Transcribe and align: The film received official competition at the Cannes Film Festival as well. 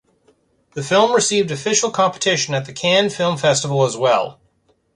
The 0.73 0.81
film 0.81 1.13
received 1.13 1.51
official 1.51 1.91
competition 1.91 2.55
at 2.55 2.65
the 2.65 2.73
Cannes 2.73 3.15
Film 3.15 3.37
Festival 3.37 3.85
as 3.85 3.95
well. 3.95 4.39